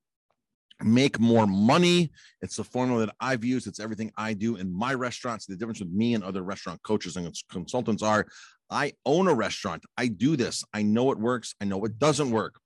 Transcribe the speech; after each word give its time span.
make 0.83 1.19
more 1.19 1.47
money. 1.47 2.11
It's 2.43 2.57
the 2.57 2.65
formula 2.65 3.07
that 3.07 3.15
I've 3.21 3.45
used. 3.45 3.67
It's 3.67 3.81
everything 3.81 4.13
I 4.17 4.35
do 4.35 4.57
in 4.57 4.73
my 4.73 4.95
restaurants. 4.95 5.47
The 5.47 5.57
difference 5.57 5.81
with 5.81 5.91
me 5.91 6.15
and 6.15 6.23
other 6.23 6.43
restaurant 6.43 6.83
coaches 6.83 7.17
and 7.17 7.35
consultants 7.51 8.03
are 8.03 8.27
I 8.71 8.93
own 9.05 9.29
a 9.29 9.35
restaurant. 9.35 9.85
I 9.97 10.09
do 10.09 10.37
this. 10.37 10.65
I 10.75 10.83
know 10.83 11.11
it 11.13 11.19
works. 11.19 11.55
I 11.61 11.65
know 11.65 11.85
it 11.85 11.99
doesn't 11.99 12.31
work. 12.31 12.61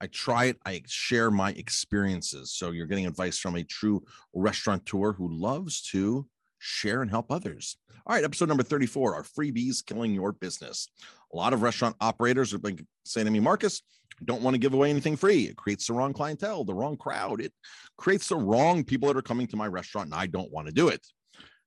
I 0.00 0.06
try 0.08 0.46
it. 0.46 0.58
I 0.66 0.82
share 0.86 1.30
my 1.30 1.50
experiences. 1.52 2.52
So 2.52 2.72
you're 2.72 2.86
getting 2.86 3.06
advice 3.06 3.38
from 3.38 3.54
a 3.54 3.62
true 3.62 4.02
restaurateur 4.34 5.12
who 5.12 5.28
loves 5.28 5.82
to 5.90 6.26
share 6.58 7.02
and 7.02 7.10
help 7.10 7.30
others. 7.30 7.76
All 8.04 8.16
right, 8.16 8.24
episode 8.24 8.48
number 8.48 8.64
34 8.64 9.14
are 9.14 9.22
freebies 9.22 9.84
killing 9.84 10.12
your 10.12 10.32
business. 10.32 10.88
A 11.32 11.36
lot 11.36 11.52
of 11.52 11.62
restaurant 11.62 11.96
operators 12.00 12.52
have 12.52 12.62
been 12.62 12.86
saying 13.04 13.24
to 13.26 13.30
me, 13.30 13.40
Marcus, 13.40 13.82
don't 14.24 14.42
want 14.42 14.54
to 14.54 14.58
give 14.58 14.74
away 14.74 14.90
anything 14.90 15.16
free. 15.16 15.44
It 15.44 15.56
creates 15.56 15.86
the 15.86 15.94
wrong 15.94 16.12
clientele, 16.12 16.64
the 16.64 16.74
wrong 16.74 16.96
crowd. 16.96 17.40
It 17.40 17.52
creates 17.96 18.28
the 18.28 18.36
wrong 18.36 18.84
people 18.84 19.08
that 19.08 19.16
are 19.16 19.22
coming 19.22 19.46
to 19.48 19.56
my 19.56 19.66
restaurant, 19.66 20.06
and 20.06 20.14
I 20.14 20.26
don't 20.26 20.52
want 20.52 20.66
to 20.68 20.72
do 20.72 20.88
it. 20.88 21.04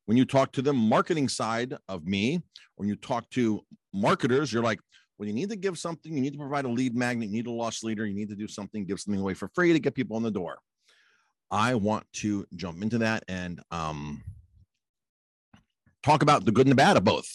When 0.05 0.17
you 0.17 0.25
talk 0.25 0.52
to 0.53 0.61
the 0.61 0.73
marketing 0.73 1.27
side 1.27 1.75
of 1.89 2.05
me, 2.05 2.44
when 2.75 2.88
you 2.88 2.95
talk 2.95 3.30
to 3.31 3.61
marketers, 3.94 4.53
you're 4.53 4.63
like, 4.63 4.80
well, 5.17 5.27
you 5.27 5.33
need 5.33 5.49
to 5.49 5.55
give 5.55 5.77
something, 5.77 6.13
you 6.13 6.22
need 6.22 6.33
to 6.33 6.39
provide 6.39 6.66
a 6.66 6.69
lead 6.69 6.95
magnet, 6.95 7.29
you 7.29 7.35
need 7.35 7.47
a 7.47 7.52
loss 7.52 7.83
leader, 7.83 8.05
you 8.05 8.13
need 8.13 8.29
to 8.29 8.35
do 8.35 8.47
something, 8.47 8.85
give 8.85 9.00
something 9.00 9.22
away 9.22 9.33
for 9.33 9.50
free 9.55 9.73
to 9.73 9.79
get 9.79 9.95
people 9.95 10.17
in 10.17 10.23
the 10.23 10.31
door. 10.31 10.57
I 11.50 11.75
want 11.75 12.05
to 12.13 12.45
jump 12.55 12.83
into 12.83 13.00
that 13.00 13.23
and 13.27 13.61
um, 13.72 14.23
talk 16.03 16.22
about 16.22 16.45
the 16.45 16.52
good 16.52 16.67
and 16.67 16.72
the 16.72 16.75
bad 16.75 16.97
of 16.97 17.03
both. 17.03 17.29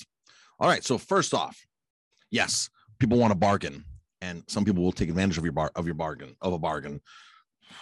All 0.58 0.68
right. 0.68 0.84
So 0.84 0.98
first 0.98 1.32
off, 1.32 1.58
yes, 2.30 2.70
people 2.98 3.18
want 3.18 3.32
to 3.32 3.38
bargain 3.38 3.84
and 4.20 4.42
some 4.46 4.64
people 4.64 4.82
will 4.82 4.92
take 4.92 5.08
advantage 5.08 5.38
of 5.38 5.44
your 5.44 5.52
bar 5.52 5.70
of 5.74 5.86
your 5.86 5.94
bargain 5.94 6.36
of 6.40 6.52
a 6.52 6.58
bargain. 6.58 7.00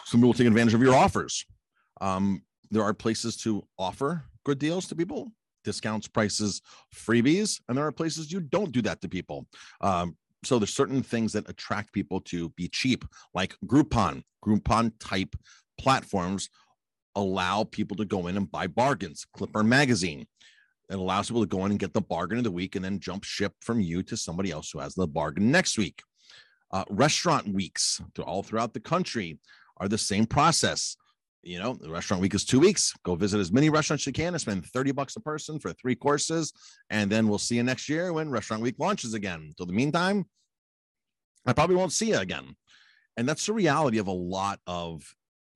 Some 0.05 0.21
people 0.21 0.29
will 0.29 0.35
take 0.35 0.47
advantage 0.47 0.75
of 0.75 0.83
your 0.83 0.95
offers. 0.95 1.45
Um, 2.01 2.43
there 2.71 2.83
are 2.83 2.95
places 2.95 3.37
to 3.39 3.65
offer 3.79 4.25
good 4.45 4.59
deals 4.59 4.87
to 4.89 4.97
people 4.97 5.33
discounts 5.65 6.07
prices 6.07 6.63
freebies 6.95 7.61
and 7.69 7.77
there 7.77 7.85
are 7.85 7.93
places 7.93 8.33
you 8.33 8.41
don't 8.41 8.73
do 8.73 8.81
that 8.83 9.01
to 9.03 9.09
people. 9.09 9.47
Um, 9.81 10.17
so 10.45 10.59
there's 10.59 10.75
certain 10.75 11.03
things 11.03 11.33
that 11.33 11.49
attract 11.49 11.93
people 11.93 12.21
to 12.23 12.49
be 12.51 12.69
cheap 12.69 13.05
like 13.35 13.57
groupon. 13.67 14.23
Groupon 14.45 14.93
type 15.01 15.35
platforms 15.79 16.49
allow 17.17 17.65
people 17.65 17.97
to 17.97 18.05
go 18.05 18.29
in 18.29 18.37
and 18.37 18.51
buy 18.51 18.69
bargains. 18.69 19.27
Clipper 19.33 19.65
magazine 19.65 20.27
it 20.91 20.99
allows 20.99 21.29
people 21.29 21.43
to 21.43 21.49
go 21.49 21.65
in 21.65 21.71
and 21.71 21.81
get 21.81 21.93
the 21.93 22.01
bargain 22.01 22.39
of 22.39 22.45
the 22.45 22.51
week 22.51 22.77
and 22.77 22.85
then 22.85 22.99
jump 22.99 23.25
ship 23.25 23.53
from 23.61 23.81
you 23.81 24.03
to 24.05 24.17
somebody 24.17 24.51
else 24.51 24.71
who 24.71 24.79
has 24.79 24.95
the 24.95 25.07
bargain 25.07 25.51
next 25.51 25.77
week 25.77 26.03
uh, 26.71 26.85
restaurant 26.91 27.49
weeks 27.49 28.01
to 28.15 28.23
all 28.23 28.43
throughout 28.43 28.75
the 28.75 28.81
country 28.81 29.39
are 29.79 29.89
the 29.89 29.99
same 29.99 30.27
process. 30.27 30.97
You 31.43 31.59
know, 31.61 31.75
the 31.75 31.91
restaurant 31.91 32.21
week 32.21 32.35
is 32.35 32.45
two 32.45 32.61
weeks. 32.61 32.93
Go 33.05 33.15
visit 33.15 33.39
as 33.39 33.53
many 33.53 33.71
restaurants 33.71 34.03
as 34.03 34.07
you 34.09 34.13
can 34.13 34.35
and 34.35 34.41
spend 34.41 34.67
30 34.67 34.93
bucks 34.93 35.17
a 35.17 35.21
person 35.21 35.59
for 35.59 35.73
three 35.73 35.95
courses. 35.95 36.53
And 36.91 37.11
then 37.11 37.29
we'll 37.29 37.39
see 37.39 37.57
you 37.57 37.63
next 37.63 37.89
year 37.89 38.13
when 38.13 38.31
restaurant 38.31 38.63
week 38.63 38.75
launches 38.79 39.15
again. 39.15 39.47
Until 39.49 39.67
the 39.67 39.73
meantime, 39.73 40.27
I 41.47 41.53
probably 41.53 41.77
won't 41.77 41.93
see 41.93 42.09
you 42.09 42.19
again. 42.19 42.57
And 43.17 43.29
that's 43.29 43.47
the 43.47 43.53
reality 43.53 43.99
of 43.99 44.09
a 44.09 44.13
lot 44.13 44.61
of 44.67 45.03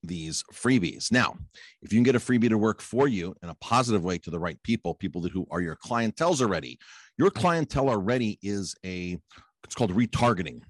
these 0.03 0.43
freebies. 0.53 1.13
Now, 1.13 1.37
if 1.81 1.93
you 1.93 1.97
can 1.97 2.05
get 2.05 2.17
a 2.17 2.19
freebie 2.19 2.49
to 2.49 2.59
work 2.59 2.81
for 2.81 3.09
you 3.09 3.35
in 3.43 3.49
a 3.49 3.55
positive 3.55 4.05
way 4.05 4.19
to 4.19 4.31
the 4.31 4.39
right 4.39 4.61
people, 4.63 4.95
people 4.95 5.23
who 5.23 5.47
are 5.51 5.61
your 5.61 5.77
clientels 5.77 6.41
already, 6.41 6.79
your 7.19 7.31
clientele 7.31 7.89
already 7.89 8.39
is 8.43 8.75
a, 8.85 9.19
it's 9.65 9.75
called 9.75 9.95
retargeting. 9.95 10.62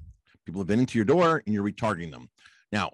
People 0.44 0.60
have 0.60 0.68
been 0.68 0.80
into 0.80 0.98
your 0.98 1.04
door 1.04 1.42
and 1.46 1.54
you're 1.54 1.64
retargeting 1.64 2.10
them. 2.10 2.28
Now, 2.70 2.92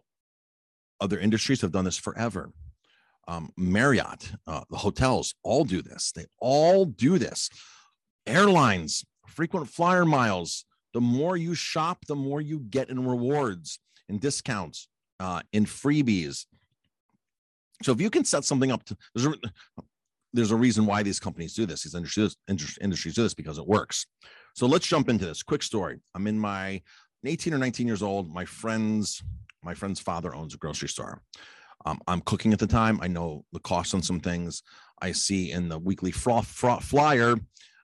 other 1.00 1.18
industries 1.18 1.60
have 1.60 1.72
done 1.72 1.84
this 1.84 1.96
forever. 1.96 2.50
Um, 3.26 3.50
Marriott, 3.56 4.32
uh, 4.46 4.62
the 4.70 4.76
hotels 4.76 5.34
all 5.42 5.64
do 5.64 5.82
this. 5.82 6.12
They 6.12 6.24
all 6.40 6.86
do 6.86 7.18
this. 7.18 7.50
Airlines, 8.26 9.04
frequent 9.26 9.68
flyer 9.68 10.04
miles. 10.04 10.64
The 10.94 11.00
more 11.00 11.36
you 11.36 11.54
shop, 11.54 12.06
the 12.06 12.16
more 12.16 12.40
you 12.40 12.60
get 12.60 12.88
in 12.88 13.06
rewards 13.06 13.78
and 14.08 14.20
discounts, 14.20 14.87
uh, 15.20 15.42
in 15.52 15.64
freebies. 15.64 16.46
So 17.82 17.92
if 17.92 18.00
you 18.00 18.10
can 18.10 18.24
set 18.24 18.44
something 18.44 18.72
up 18.72 18.84
to, 18.84 18.96
there's 19.14 19.26
a, 19.26 19.34
there's 20.32 20.50
a 20.50 20.56
reason 20.56 20.86
why 20.86 21.02
these 21.02 21.20
companies 21.20 21.54
do 21.54 21.66
this. 21.66 21.84
These 21.84 21.94
industries, 21.94 22.36
industries 22.48 23.14
do 23.14 23.22
this 23.22 23.34
because 23.34 23.58
it 23.58 23.66
works. 23.66 24.06
So 24.54 24.66
let's 24.66 24.86
jump 24.86 25.08
into 25.08 25.24
this. 25.24 25.42
Quick 25.42 25.62
story. 25.62 26.00
I'm 26.14 26.26
in 26.26 26.38
my 26.38 26.82
18 27.24 27.54
or 27.54 27.58
19 27.58 27.86
years 27.86 28.02
old. 28.02 28.32
My 28.32 28.44
friend's 28.44 29.22
my 29.62 29.74
friend's 29.74 29.98
father 29.98 30.34
owns 30.34 30.54
a 30.54 30.58
grocery 30.58 30.88
store. 30.88 31.20
Um, 31.84 32.00
I'm 32.06 32.20
cooking 32.20 32.52
at 32.52 32.60
the 32.60 32.66
time. 32.66 33.00
I 33.02 33.08
know 33.08 33.44
the 33.52 33.58
cost 33.60 33.92
on 33.92 34.02
some 34.02 34.20
things. 34.20 34.62
I 35.02 35.12
see 35.12 35.50
in 35.50 35.68
the 35.68 35.78
weekly 35.78 36.12
froth, 36.12 36.46
froth 36.46 36.84
flyer, 36.84 37.36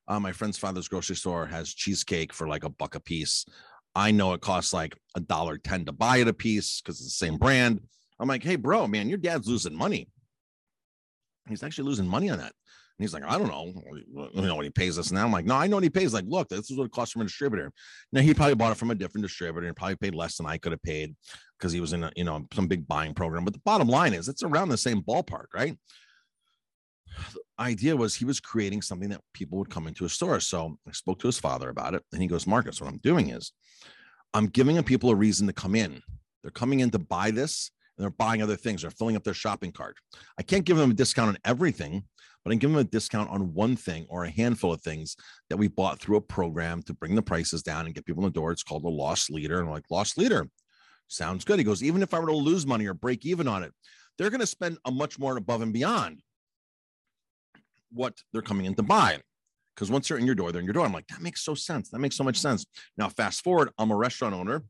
uh, 0.07 0.21
my 0.21 0.33
friend's 0.33 0.59
father's 0.59 0.89
grocery 0.89 1.17
store 1.17 1.47
has 1.47 1.73
cheesecake 1.73 2.33
for 2.33 2.47
like 2.47 2.65
a 2.65 2.69
buck 2.69 2.95
a 2.95 3.01
piece. 3.01 3.47
I 3.95 4.11
know 4.11 4.33
it 4.33 4.41
costs 4.41 4.73
like 4.73 4.97
a 5.15 5.21
dollar 5.21 5.59
ten 5.59 5.85
to 5.85 5.93
buy 5.93 6.19
it 6.19 6.29
a 6.29 6.33
piece 6.33 6.81
because 6.81 7.01
it's 7.01 7.19
the 7.19 7.27
same 7.27 7.37
brand. 7.37 7.81
I'm 8.19 8.29
like, 8.29 8.43
hey, 8.43 8.57
bro, 8.57 8.87
man, 8.87 9.09
your 9.09 9.19
dad's 9.19 9.49
losing 9.49 9.77
money. 9.77 10.09
He's 11.49 11.63
actually 11.63 11.89
losing 11.89 12.07
money 12.07 12.31
on 12.31 12.39
that. 12.39 12.53
And 12.99 13.05
he's 13.05 13.13
like, 13.13 13.25
I 13.25 13.39
don't 13.39 13.49
know, 13.49 13.73
you 14.33 14.43
know 14.43 14.55
what 14.55 14.65
he 14.65 14.71
pays 14.71 15.01
us 15.01 15.11
now. 15.11 15.25
I'm 15.25 15.33
like, 15.33 15.47
no, 15.47 15.57
I 15.57 15.67
know 15.67 15.77
what 15.77 15.83
he 15.83 15.91
pays. 15.91 16.15
Like, 16.15 16.27
look, 16.29 16.49
this 16.49 16.71
is 16.71 16.79
what 16.79 16.85
it 16.85 16.93
costs 16.93 17.13
from 17.13 17.23
a 17.23 17.25
distributor. 17.25 17.73
Now 18.13 18.21
he 18.21 18.33
probably 18.33 18.55
bought 18.55 18.71
it 18.71 18.79
from 18.79 18.93
a 18.93 18.95
different 18.95 19.25
distributor 19.25 19.67
and 19.67 19.77
probably 19.77 19.97
paid 19.97 20.15
less 20.15 20.37
than 20.37 20.47
I 20.47 20.59
could 20.59 20.71
have 20.71 20.83
paid 20.83 21.17
because 21.59 21.73
he 21.73 21.81
was 21.81 21.93
in 21.93 22.05
a, 22.05 22.13
you 22.15 22.23
know, 22.23 22.47
some 22.53 22.69
big 22.69 22.87
buying 22.87 23.13
program. 23.13 23.45
But 23.45 23.55
the 23.55 23.63
bottom 23.65 23.89
line 23.89 24.15
is 24.15 24.29
it's 24.29 24.45
around 24.45 24.69
the 24.69 24.77
same 24.77 25.03
ballpark, 25.03 25.47
right? 25.53 25.77
The 27.33 27.41
idea 27.59 27.97
was 27.97 28.15
he 28.15 28.25
was 28.25 28.41
creating 28.41 28.83
something 28.83 29.09
that 29.11 29.21
people 29.33 29.59
would 29.59 29.71
come 29.71 29.87
into 29.87 30.05
a 30.05 30.09
store. 30.09 30.41
So 30.41 30.77
I 30.89 30.93
spoke 30.93 31.21
to 31.21 31.29
his 31.29 31.39
father 31.39 31.69
about 31.69 31.95
it, 31.95 32.03
and 32.13 32.21
he 32.21 32.29
goes, 32.29 32.47
Marcus, 32.47 32.81
what 32.81 32.91
I'm 32.91 32.99
doing 32.99 33.31
is 33.31 33.53
I'm 34.33 34.47
giving 34.47 34.83
people 34.83 35.11
a 35.11 35.15
reason 35.15 35.47
to 35.47 35.53
come 35.53 35.75
in. 35.75 36.03
They're 36.43 36.51
coming 36.51 36.81
in 36.81 36.91
to 36.91 36.99
buy 36.99 37.31
this 37.31 37.71
and 37.97 38.03
they're 38.03 38.11
buying 38.11 38.43
other 38.43 38.57
things. 38.57 38.83
They're 38.83 38.91
filling 38.91 39.17
up 39.17 39.25
their 39.25 39.35
shopping 39.35 39.73
cart. 39.73 39.97
I 40.39 40.43
can't 40.43 40.65
give 40.65 40.77
them 40.77 40.91
a 40.91 40.95
discount 40.95 41.29
on 41.29 41.39
everything, 41.45 42.05
but 42.45 42.51
I 42.51 42.53
can 42.55 42.59
give 42.59 42.71
them 42.71 42.81
a 42.81 42.85
discount 42.85 43.31
on 43.31 43.55
one 43.55 43.77
thing 43.77 44.07
or 44.09 44.25
a 44.25 44.31
handful 44.31 44.73
of 44.73 44.83
things 44.83 45.17
that 45.49 45.57
we 45.57 45.69
bought 45.69 46.01
through 46.01 46.17
a 46.17 46.21
program 46.21 46.83
to 46.83 46.95
bring 46.95 47.15
the 47.15 47.23
prices 47.23 47.63
down 47.63 47.87
and 47.87 47.95
get 47.95 48.05
people 48.05 48.25
in 48.25 48.31
the 48.31 48.35
door. 48.35 48.51
It's 48.51 48.65
called 48.65 48.85
a 48.85 48.89
loss 48.89 49.31
leader. 49.31 49.61
And 49.61 49.69
I'm 49.69 49.73
like, 49.73 49.91
loss 49.91 50.17
leader. 50.17 50.49
Sounds 51.09 51.45
good. 51.45 51.59
He 51.59 51.65
goes, 51.65 51.83
even 51.83 52.03
if 52.03 52.13
I 52.13 52.19
were 52.19 52.27
to 52.27 52.37
lose 52.37 52.67
money 52.67 52.87
or 52.87 52.95
break 52.95 53.25
even 53.25 53.47
on 53.47 53.63
it, 53.63 53.73
they're 54.19 54.31
going 54.31 54.41
to 54.41 54.47
spend 54.47 54.79
a 54.85 54.91
much 54.91 55.19
more 55.19 55.37
above 55.37 55.63
and 55.63 55.73
beyond 55.73 56.21
what 57.95 58.15
they're 58.33 58.43
coming 58.43 58.67
in 58.67 58.75
to 58.75 58.83
buy. 58.83 59.19
Because 59.75 59.91
once 59.91 60.09
they're 60.09 60.19
in 60.19 60.27
your 60.27 60.35
door, 60.35 60.53
they're 60.53 60.61
in 60.61 60.67
your 60.67 60.75
door. 60.75 60.85
I'm 60.85 60.93
like, 60.93 61.09
that 61.09 61.23
makes 61.23 61.43
so 61.43 61.55
sense. 61.55 61.89
That 61.91 61.99
makes 61.99 62.17
so 62.17 62.25
much 62.25 62.39
sense. 62.39 62.65
Now, 62.97 63.09
fast 63.09 63.43
forward, 63.43 63.71
I'm 63.79 63.91
a 63.91 63.97
restaurant 63.97 64.35
owner 64.35 64.63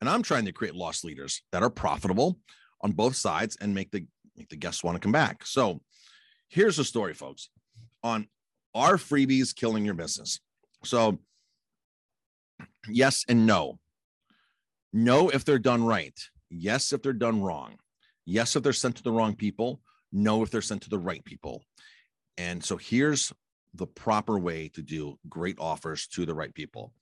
and 0.00 0.08
I'm 0.08 0.22
trying 0.22 0.44
to 0.46 0.52
create 0.52 0.74
loss 0.74 1.04
leaders 1.04 1.42
that 1.52 1.62
are 1.62 1.70
profitable 1.70 2.38
on 2.80 2.92
both 2.92 3.14
sides 3.14 3.56
and 3.60 3.74
make 3.74 3.90
the 3.90 4.06
make 4.36 4.48
the 4.48 4.56
guests 4.56 4.82
want 4.82 4.96
to 4.96 5.00
come 5.00 5.12
back. 5.12 5.44
So 5.44 5.80
here's 6.48 6.76
the 6.76 6.84
story, 6.84 7.14
folks, 7.14 7.50
on 8.02 8.26
are 8.74 8.96
freebies 8.96 9.54
killing 9.54 9.84
your 9.84 9.94
business. 9.94 10.40
So 10.84 11.18
yes 12.88 13.24
and 13.28 13.46
no. 13.46 13.78
No 14.92 15.28
if 15.28 15.44
they're 15.44 15.58
done 15.58 15.84
right. 15.84 16.18
Yes 16.48 16.92
if 16.92 17.02
they're 17.02 17.12
done 17.12 17.42
wrong. 17.42 17.76
Yes 18.24 18.56
if 18.56 18.62
they're 18.62 18.72
sent 18.72 18.96
to 18.96 19.02
the 19.02 19.12
wrong 19.12 19.34
people. 19.34 19.80
No 20.12 20.42
if 20.42 20.50
they're 20.50 20.62
sent 20.62 20.82
to 20.82 20.90
the 20.90 20.98
right 20.98 21.24
people. 21.24 21.62
And 22.38 22.62
so 22.64 22.76
here's 22.76 23.32
the 23.74 23.86
proper 23.86 24.38
way 24.38 24.68
to 24.74 24.82
do 24.82 25.18
great 25.28 25.56
offers 25.58 26.06
to 26.08 26.26
the 26.26 26.34
right 26.34 26.54
people. 26.54 26.92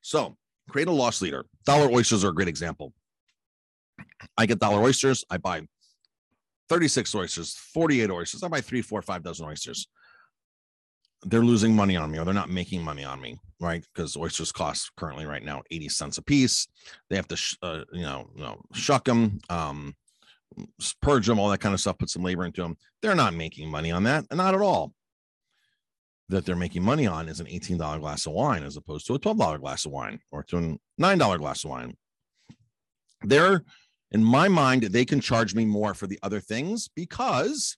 So 0.00 0.36
create 0.68 0.88
a 0.88 0.92
loss 0.92 1.22
leader. 1.22 1.46
Dollar 1.64 1.90
oysters 1.90 2.24
are 2.24 2.30
a 2.30 2.34
great 2.34 2.48
example. 2.48 2.92
I 4.36 4.46
get 4.46 4.58
dollar 4.58 4.82
oysters. 4.82 5.24
I 5.30 5.38
buy 5.38 5.62
36 6.68 7.14
oysters, 7.14 7.54
48 7.54 8.10
oysters. 8.10 8.42
I 8.42 8.48
buy 8.48 8.60
three, 8.60 8.82
four, 8.82 9.02
five 9.02 9.22
dozen 9.22 9.46
oysters. 9.46 9.88
They're 11.24 11.44
losing 11.44 11.74
money 11.74 11.96
on 11.96 12.10
me 12.10 12.18
or 12.18 12.24
they're 12.24 12.34
not 12.34 12.50
making 12.50 12.82
money 12.82 13.04
on 13.04 13.20
me, 13.20 13.38
right? 13.60 13.84
Because 13.92 14.16
oysters 14.16 14.52
cost 14.52 14.92
currently 14.96 15.26
right 15.26 15.42
now 15.42 15.62
80 15.70 15.88
cents 15.88 16.18
a 16.18 16.22
piece. 16.22 16.68
They 17.10 17.16
have 17.16 17.26
to, 17.28 17.36
sh- 17.36 17.56
uh, 17.62 17.84
you, 17.92 18.02
know, 18.02 18.30
you 18.36 18.42
know, 18.42 18.60
shuck 18.72 19.04
them. 19.04 19.40
Um, 19.50 19.96
purge 21.00 21.26
them, 21.26 21.38
all 21.38 21.50
that 21.50 21.60
kind 21.60 21.74
of 21.74 21.80
stuff, 21.80 21.98
put 21.98 22.10
some 22.10 22.22
labor 22.22 22.44
into 22.44 22.62
them. 22.62 22.76
They're 23.02 23.14
not 23.14 23.34
making 23.34 23.70
money 23.70 23.90
on 23.90 24.04
that, 24.04 24.24
and 24.30 24.38
not 24.38 24.54
at 24.54 24.60
all. 24.60 24.92
That 26.28 26.44
they're 26.44 26.56
making 26.56 26.82
money 26.82 27.06
on 27.06 27.28
is 27.28 27.40
an 27.40 27.46
$18 27.46 28.00
glass 28.00 28.26
of 28.26 28.32
wine 28.32 28.62
as 28.62 28.76
opposed 28.76 29.06
to 29.06 29.14
a 29.14 29.18
$12 29.18 29.60
glass 29.60 29.86
of 29.86 29.92
wine 29.92 30.20
or 30.30 30.42
to 30.44 30.58
a 30.58 30.78
$9 31.00 31.38
glass 31.38 31.64
of 31.64 31.70
wine. 31.70 31.96
They're, 33.22 33.62
in 34.12 34.22
my 34.22 34.48
mind, 34.48 34.82
they 34.82 35.04
can 35.04 35.20
charge 35.20 35.54
me 35.54 35.64
more 35.64 35.94
for 35.94 36.06
the 36.06 36.18
other 36.22 36.40
things 36.40 36.88
because 36.94 37.76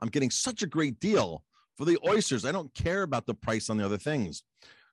I'm 0.00 0.08
getting 0.08 0.30
such 0.30 0.62
a 0.62 0.66
great 0.66 0.98
deal 0.98 1.44
for 1.76 1.84
the 1.84 1.98
oysters. 2.06 2.44
I 2.44 2.52
don't 2.52 2.74
care 2.74 3.02
about 3.02 3.26
the 3.26 3.34
price 3.34 3.70
on 3.70 3.76
the 3.76 3.84
other 3.84 3.98
things. 3.98 4.42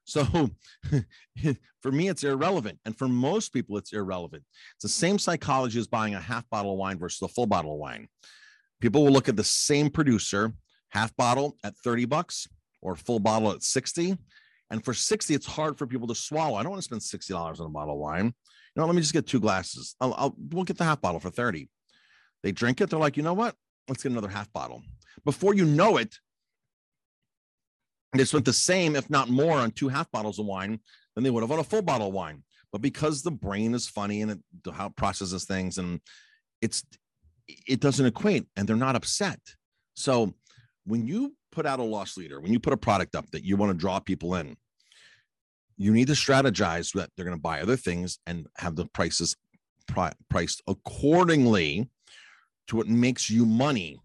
So 0.06 0.50
for 1.82 1.92
me, 1.92 2.10
it's 2.10 2.24
irrelevant. 2.24 2.80
And 2.86 2.98
for 2.98 3.08
most 3.08 3.54
people, 3.54 3.78
it's 3.78 3.94
irrelevant. 3.94 4.44
It's 4.76 4.84
the 4.84 4.90
same 4.90 5.18
psychology 5.18 5.80
as 5.80 5.88
buying 5.88 6.16
a 6.16 6.20
half 6.20 6.50
bottle 6.50 6.74
of 6.74 6.78
wine 6.78 7.00
versus 7.00 7.22
a 7.22 7.28
full 7.28 7.46
bottle 7.46 7.74
of 7.74 7.80
wine. 7.80 8.08
People 8.82 9.06
will 9.06 9.12
look 9.12 9.30
at 9.30 9.38
the 9.38 9.44
same 9.44 9.90
producer, 9.90 10.54
half 10.90 11.16
bottle 11.16 11.56
at 11.64 11.78
30 11.84 12.06
bucks 12.06 12.48
or 12.82 12.96
full 12.96 13.20
bottle 13.20 13.52
at 13.52 13.64
60. 13.64 14.18
And 14.70 14.84
for 14.84 14.94
60, 14.94 15.34
it's 15.34 15.46
hard 15.46 15.78
for 15.78 15.88
people 15.88 16.08
to 16.08 16.16
swallow. 16.16 16.56
I 16.56 16.64
don't 16.64 16.72
want 16.72 16.84
to 16.84 17.00
spend 17.00 17.02
$60 17.02 17.60
on 17.60 17.66
a 17.66 17.70
bottle 17.70 17.94
of 17.94 18.00
wine. 18.00 18.26
You 18.26 18.82
know, 18.82 18.86
let 18.86 18.96
me 18.96 19.02
just 19.02 19.14
get 19.14 19.28
two 19.28 19.40
glasses. 19.40 19.96
I'll, 20.02 20.14
I'll 20.16 20.36
we'll 20.50 20.64
get 20.64 20.78
the 20.78 20.84
half 20.84 21.00
bottle 21.00 21.20
for 21.20 21.30
30. 21.30 21.70
They 22.42 22.52
drink 22.52 22.82
it. 22.82 22.90
They're 22.90 23.00
like, 23.00 23.16
you 23.16 23.24
know 23.24 23.34
what? 23.34 23.56
Let's 23.88 24.04
get 24.04 24.12
another 24.12 24.28
half 24.28 24.52
bottle. 24.52 24.82
Before 25.24 25.54
you 25.54 25.66
know 25.66 25.98
it, 25.98 26.18
they 28.20 28.26
spent 28.26 28.46
the 28.46 28.54
same, 28.54 28.96
if 28.96 29.10
not 29.10 29.30
more, 29.30 29.58
on 29.58 29.72
two 29.72 29.90
half 29.90 30.12
bottles 30.12 30.40
of 30.40 30.46
wine 30.46 30.80
than 31.16 31.24
they 31.24 31.30
would 31.30 31.44
have 31.44 31.52
on 31.52 31.60
a 31.60 31.64
full 31.64 31.82
bottle 31.82 32.08
of 32.08 32.14
wine. 32.14 32.44
But 32.72 32.82
because 32.82 33.22
the 33.22 33.32
brain 33.32 33.74
is 33.74 33.88
funny 33.88 34.22
and 34.22 34.32
it, 34.32 34.40
how 34.72 34.88
it 34.88 34.96
processes 34.96 35.46
things, 35.46 35.78
and 35.78 36.00
it's 36.62 36.84
it 37.48 37.80
doesn't 37.80 38.06
equate, 38.06 38.46
and 38.56 38.68
they're 38.68 38.76
not 38.76 38.96
upset. 38.96 39.40
So 39.96 40.34
when 40.86 41.06
you 41.06 41.36
put 41.52 41.66
out 41.66 41.80
a 41.80 41.84
loss 41.84 42.18
leader, 42.18 42.40
when 42.40 42.54
you 42.54 42.60
put 42.60 42.74
a 42.74 42.78
product 42.78 43.16
up 43.16 43.30
that 43.32 43.44
you 43.44 43.58
want 43.58 43.72
to 43.72 43.78
draw 43.78 44.00
people 44.00 44.36
in, 44.36 44.56
you 45.78 45.92
need 45.92 46.08
to 46.08 46.14
strategize 46.14 46.94
that 46.94 47.10
they're 47.16 47.26
going 47.26 47.38
to 47.38 47.42
buy 47.42 47.62
other 47.62 47.76
things 47.76 48.20
and 48.26 48.48
have 48.58 48.76
the 48.76 48.86
prices 48.88 49.36
pri- 49.88 50.14
priced 50.30 50.62
accordingly 50.68 51.90
to 52.68 52.76
what 52.76 52.88
makes 52.88 53.30
you 53.30 53.46
money 53.46 54.00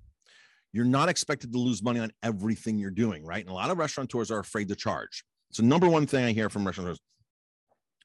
you're 0.72 0.84
not 0.84 1.08
expected 1.08 1.52
to 1.52 1.58
lose 1.58 1.82
money 1.82 2.00
on 2.00 2.12
everything 2.22 2.78
you're 2.78 2.90
doing, 2.90 3.24
right? 3.24 3.40
And 3.40 3.50
a 3.50 3.54
lot 3.54 3.70
of 3.70 3.78
restaurateurs 3.78 4.30
are 4.30 4.38
afraid 4.38 4.68
to 4.68 4.76
charge. 4.76 5.24
So, 5.50 5.62
number 5.62 5.88
one 5.88 6.06
thing 6.06 6.24
I 6.24 6.32
hear 6.32 6.50
from 6.50 6.66
restaurateurs, 6.66 7.00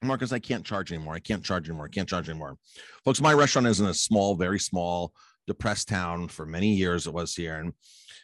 Marcus, 0.02 0.32
I 0.32 0.38
can't 0.38 0.64
charge 0.64 0.92
anymore. 0.92 1.14
I 1.14 1.20
can't 1.20 1.44
charge 1.44 1.68
anymore. 1.68 1.86
I 1.86 1.94
can't 1.94 2.08
charge 2.08 2.28
anymore. 2.28 2.56
Folks, 3.04 3.20
my 3.20 3.32
restaurant 3.32 3.66
is 3.66 3.80
in 3.80 3.86
a 3.86 3.94
small, 3.94 4.34
very 4.34 4.58
small, 4.58 5.12
depressed 5.46 5.88
town 5.88 6.28
for 6.28 6.46
many 6.46 6.74
years. 6.74 7.06
It 7.06 7.14
was 7.14 7.34
here. 7.34 7.56
And 7.56 7.72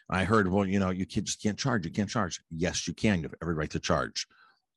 I 0.08 0.24
heard, 0.24 0.50
well, 0.50 0.66
you 0.66 0.78
know, 0.78 0.90
you 0.90 1.06
can't, 1.06 1.26
just 1.26 1.42
can't 1.42 1.58
charge. 1.58 1.84
You 1.84 1.92
can't 1.92 2.08
charge. 2.08 2.40
Yes, 2.50 2.86
you 2.88 2.94
can. 2.94 3.18
You 3.18 3.24
have 3.24 3.34
every 3.42 3.54
right 3.54 3.70
to 3.70 3.80
charge. 3.80 4.26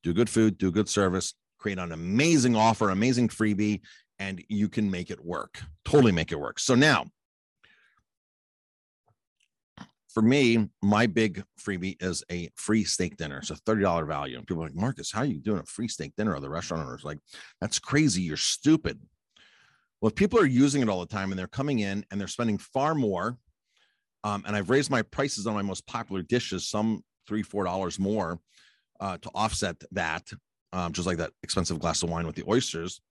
Do 0.03 0.13
good 0.13 0.29
food, 0.29 0.57
do 0.57 0.71
good 0.71 0.89
service, 0.89 1.33
create 1.57 1.79
an 1.79 1.93
amazing 1.93 2.55
offer, 2.55 2.89
amazing 2.89 3.29
freebie, 3.29 3.81
and 4.19 4.43
you 4.49 4.69
can 4.69 4.91
make 4.91 5.09
it 5.09 5.23
work. 5.23 5.61
Totally 5.85 6.11
make 6.11 6.31
it 6.31 6.39
work. 6.39 6.59
So 6.59 6.75
now, 6.75 7.05
for 10.13 10.21
me, 10.21 10.69
my 10.81 11.07
big 11.07 11.43
freebie 11.59 12.01
is 12.01 12.23
a 12.31 12.49
free 12.55 12.83
steak 12.83 13.17
dinner. 13.17 13.39
It's 13.39 13.49
a 13.49 13.55
$30 13.55 14.07
value. 14.07 14.37
And 14.37 14.45
people 14.45 14.63
are 14.63 14.67
like, 14.67 14.75
Marcus, 14.75 15.11
how 15.11 15.21
are 15.21 15.25
you 15.25 15.39
doing 15.39 15.59
a 15.59 15.65
free 15.65 15.87
steak 15.87 16.15
dinner? 16.15 16.35
Or 16.35 16.39
the 16.39 16.49
restaurant 16.49 16.85
owners 16.85 17.03
like, 17.03 17.17
that's 17.59 17.79
crazy. 17.79 18.21
You're 18.21 18.37
stupid. 18.37 18.99
Well, 19.99 20.09
if 20.09 20.15
people 20.15 20.39
are 20.39 20.45
using 20.45 20.83
it 20.83 20.89
all 20.89 20.99
the 20.99 21.07
time 21.07 21.31
and 21.31 21.39
they're 21.39 21.47
coming 21.47 21.79
in 21.79 22.05
and 22.11 22.21
they're 22.21 22.27
spending 22.27 22.59
far 22.59 22.93
more, 22.93 23.37
um, 24.23 24.43
and 24.45 24.55
I've 24.55 24.69
raised 24.69 24.91
my 24.91 25.01
prices 25.01 25.47
on 25.47 25.55
my 25.55 25.63
most 25.63 25.85
popular 25.87 26.21
dishes, 26.21 26.69
some 26.69 27.03
three, 27.27 27.41
four 27.41 27.63
dollars 27.63 27.97
more 27.97 28.39
uh, 28.99 29.17
to 29.17 29.29
offset 29.33 29.81
that, 29.93 30.29
um, 30.73 30.93
just 30.93 31.07
like 31.07 31.17
that 31.17 31.31
expensive 31.41 31.79
glass 31.79 32.03
of 32.03 32.09
wine 32.09 32.27
with 32.27 32.35
the 32.35 32.43
oysters. 32.47 33.01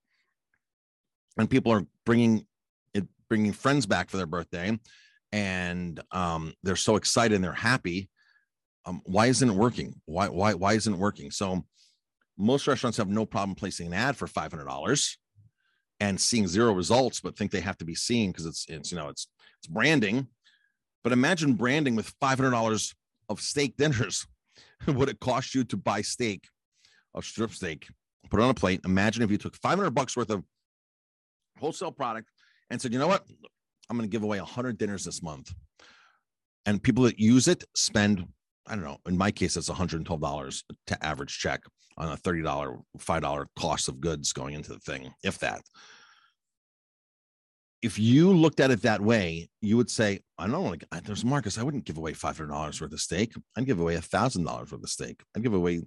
And 1.37 1.49
people 1.49 1.71
are 1.73 1.85
bringing 2.05 2.45
it, 2.93 3.05
bringing 3.27 3.51
friends 3.51 3.85
back 3.85 4.09
for 4.09 4.17
their 4.17 4.25
birthday 4.25 4.77
and 5.33 5.99
um, 6.11 6.53
they're 6.61 6.75
so 6.75 6.95
excited 6.95 7.33
and 7.33 7.43
they're 7.43 7.51
happy. 7.51 8.07
Um, 8.85 9.01
why 9.05 9.25
isn't 9.25 9.49
it 9.49 9.55
working? 9.55 9.99
Why 10.05 10.29
why 10.29 10.53
why 10.53 10.73
isn't 10.73 10.93
it 10.93 10.99
working? 10.99 11.31
So 11.31 11.65
most 12.37 12.67
restaurants 12.67 12.97
have 12.97 13.09
no 13.09 13.25
problem 13.25 13.55
placing 13.55 13.87
an 13.87 13.93
ad 13.93 14.15
for 14.15 14.27
five 14.27 14.51
hundred 14.51 14.65
dollars 14.65 15.17
and 15.99 16.21
seeing 16.21 16.47
zero 16.47 16.73
results, 16.73 17.19
but 17.19 17.35
think 17.35 17.51
they 17.51 17.61
have 17.61 17.77
to 17.77 17.85
be 17.85 17.95
seen 17.95 18.31
because 18.31 18.45
it's 18.45 18.65
it's 18.69 18.91
you 18.91 18.97
know 18.97 19.09
it's 19.09 19.27
it's 19.59 19.67
branding. 19.67 20.27
But 21.03 21.13
imagine 21.13 21.53
branding 21.53 21.95
with 21.95 22.13
five 22.21 22.37
hundred 22.37 22.51
dollars 22.51 22.93
of 23.27 23.41
steak 23.41 23.75
dinners. 23.75 24.27
what 24.85 25.09
it 25.09 25.19
cost 25.19 25.55
you 25.55 25.63
to 25.63 25.77
buy 25.77 26.01
steak, 26.01 26.47
a 27.15 27.23
strip 27.23 27.51
steak, 27.51 27.87
put 28.29 28.39
it 28.39 28.43
on 28.43 28.51
a 28.51 28.53
plate? 28.53 28.81
Imagine 28.85 29.23
if 29.23 29.31
you 29.31 29.37
took 29.39 29.55
five 29.55 29.79
hundred 29.79 29.95
bucks 29.95 30.15
worth 30.15 30.29
of 30.29 30.43
wholesale 31.59 31.91
product 31.91 32.29
and 32.69 32.79
said, 32.79 32.93
you 32.93 32.99
know 32.99 33.07
what, 33.07 33.25
I'm 33.89 33.97
going 33.97 34.09
to 34.09 34.11
give 34.11 34.23
away 34.23 34.39
100 34.39 34.77
dinners 34.77 35.05
this 35.05 35.21
month. 35.21 35.53
And 36.65 36.81
people 36.81 37.03
that 37.03 37.19
use 37.19 37.47
it 37.47 37.63
spend, 37.75 38.25
I 38.67 38.75
don't 38.75 38.83
know, 38.83 38.97
in 39.07 39.17
my 39.17 39.31
case, 39.31 39.57
it's 39.57 39.69
$112 39.69 40.63
to 40.87 41.05
average 41.05 41.37
check 41.37 41.61
on 41.97 42.11
a 42.11 42.17
$30, 42.17 42.81
$5 42.97 43.45
cost 43.57 43.89
of 43.89 43.99
goods 43.99 44.33
going 44.33 44.53
into 44.53 44.73
the 44.73 44.79
thing, 44.79 45.13
if 45.23 45.39
that. 45.39 45.61
If 47.81 47.99
you 47.99 48.31
looked 48.31 48.61
at 48.61 48.71
it 48.71 48.83
that 48.83 49.01
way, 49.01 49.49
you 49.59 49.75
would 49.75 49.89
say, 49.89 50.21
I 50.37 50.47
don't 50.47 50.63
want 50.63 50.79
to, 50.79 51.01
there's 51.03 51.25
Marcus, 51.25 51.57
I 51.57 51.63
wouldn't 51.63 51.83
give 51.83 51.97
away 51.97 52.13
$500 52.13 52.49
worth 52.49 52.81
of 52.93 52.99
steak. 53.01 53.33
I'd 53.57 53.65
give 53.65 53.81
away 53.81 53.97
$1,000 53.97 54.45
worth 54.45 54.71
of 54.71 54.89
steak. 54.89 55.21
I'd 55.35 55.43
give 55.43 55.53
away 55.53 55.81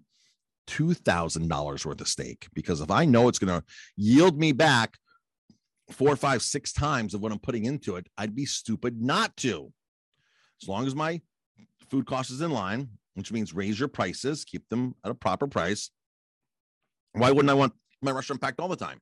$2,000 0.69 1.87
worth 1.87 2.01
of 2.01 2.09
steak 2.09 2.49
because 2.53 2.83
if 2.83 2.91
I 2.91 3.07
know 3.07 3.29
it's 3.29 3.39
going 3.39 3.61
to 3.61 3.67
yield 3.97 4.39
me 4.39 4.53
back 4.53 4.99
four, 5.91 6.17
five, 6.17 6.43
six 6.43 6.73
times 6.73 7.15
of 7.15 7.21
what 7.21 7.33
I'm 7.33 7.39
putting 7.39 7.65
into 7.65 7.97
it, 7.97 8.07
I'd 8.19 8.35
be 8.35 8.47
stupid 8.47 9.01
not 9.01 9.37
to. 9.39 9.73
As 10.63 10.69
long 10.69 10.87
as 10.87 10.95
my 10.95 11.21
food 11.91 12.07
cost 12.07 12.31
is 12.31 12.41
in 12.41 12.51
line, 12.51 12.89
which 13.15 13.33
means 13.33 13.55
raise 13.55 13.79
your 13.79 13.89
prices, 13.89 14.45
keep 14.45 14.69
them 14.69 14.95
at 15.05 15.11
a 15.11 15.15
proper 15.15 15.47
price. 15.47 15.91
Why 17.13 17.31
wouldn't 17.31 17.51
I 17.51 17.55
want 17.55 17.73
my 18.03 18.11
restaurant 18.11 18.43
packed 18.43 18.61
all 18.61 18.69
the 18.69 18.77
time? 18.77 19.01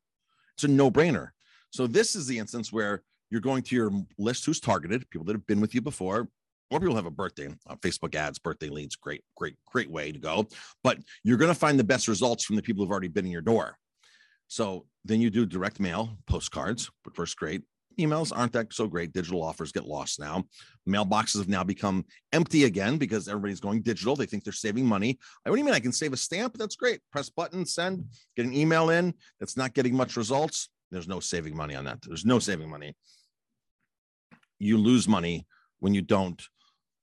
It's 0.56 0.64
a 0.64 0.68
no 0.68 0.90
brainer. 0.90 1.30
So, 1.70 1.86
this 1.86 2.14
is 2.14 2.26
the 2.26 2.38
instance 2.38 2.72
where 2.72 3.02
you're 3.30 3.40
going 3.40 3.62
to 3.64 3.74
your 3.74 3.90
list 4.18 4.46
who's 4.46 4.60
targeted, 4.60 5.08
people 5.10 5.24
that 5.26 5.32
have 5.32 5.46
been 5.46 5.60
with 5.60 5.74
you 5.74 5.80
before, 5.80 6.28
or 6.70 6.80
people 6.80 6.94
have 6.94 7.06
a 7.06 7.10
birthday. 7.10 7.48
Uh, 7.68 7.76
Facebook 7.76 8.14
ads, 8.14 8.38
birthday 8.38 8.68
leads, 8.68 8.94
great, 8.94 9.22
great, 9.36 9.56
great 9.66 9.90
way 9.90 10.12
to 10.12 10.18
go. 10.18 10.46
But 10.84 10.98
you're 11.24 11.36
going 11.36 11.52
to 11.52 11.58
find 11.58 11.78
the 11.78 11.84
best 11.84 12.06
results 12.06 12.44
from 12.44 12.56
the 12.56 12.62
people 12.62 12.84
who've 12.84 12.92
already 12.92 13.08
been 13.08 13.26
in 13.26 13.32
your 13.32 13.42
door. 13.42 13.76
So 14.48 14.86
then 15.04 15.20
you 15.20 15.30
do 15.30 15.46
direct 15.46 15.80
mail, 15.80 16.18
postcards, 16.26 16.90
which 17.04 17.14
first 17.14 17.36
great. 17.36 17.62
Emails 17.98 18.32
aren't 18.36 18.52
that 18.52 18.72
so 18.72 18.88
great. 18.88 19.12
Digital 19.12 19.42
offers 19.42 19.70
get 19.70 19.86
lost 19.86 20.18
now. 20.18 20.44
Mailboxes 20.88 21.38
have 21.38 21.48
now 21.48 21.62
become 21.62 22.04
empty 22.32 22.64
again 22.64 22.98
because 22.98 23.28
everybody's 23.28 23.60
going 23.60 23.82
digital. 23.82 24.16
They 24.16 24.26
think 24.26 24.42
they're 24.42 24.52
saving 24.52 24.86
money. 24.86 25.18
I 25.44 25.50
what 25.50 25.56
do 25.56 25.60
you 25.60 25.64
mean? 25.64 25.74
I 25.74 25.80
can 25.80 25.92
save 25.92 26.12
a 26.12 26.16
stamp? 26.16 26.56
That's 26.58 26.76
great. 26.76 27.00
Press 27.12 27.30
button, 27.30 27.64
send, 27.64 28.04
get 28.36 28.46
an 28.46 28.54
email 28.54 28.90
in 28.90 29.14
that's 29.38 29.56
not 29.56 29.74
getting 29.74 29.94
much 29.94 30.16
results. 30.16 30.70
There's 30.90 31.08
no 31.08 31.20
saving 31.20 31.56
money 31.56 31.74
on 31.74 31.84
that. 31.84 31.98
There's 32.02 32.24
no 32.24 32.38
saving 32.38 32.68
money. 32.68 32.94
You 34.58 34.78
lose 34.78 35.08
money 35.08 35.46
when 35.78 35.94
you 35.94 36.02
don't, 36.02 36.42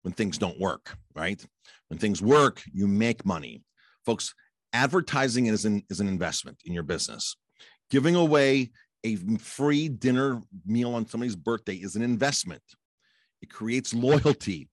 when 0.01 0.13
things 0.13 0.37
don't 0.37 0.59
work, 0.59 0.97
right? 1.15 1.43
When 1.87 1.99
things 1.99 2.21
work, 2.21 2.61
you 2.73 2.87
make 2.87 3.25
money. 3.25 3.63
Folks, 4.05 4.33
advertising 4.73 5.47
is 5.47 5.65
an, 5.65 5.83
is 5.89 5.99
an 5.99 6.07
investment 6.07 6.57
in 6.65 6.73
your 6.73 6.83
business. 6.83 7.35
Giving 7.89 8.15
away 8.15 8.71
a 9.03 9.15
free 9.37 9.89
dinner 9.89 10.41
meal 10.65 10.93
on 10.93 11.07
somebody's 11.07 11.35
birthday 11.35 11.75
is 11.75 11.95
an 11.95 12.01
investment. 12.01 12.63
It 13.41 13.49
creates 13.49 13.93
loyalty, 13.93 14.69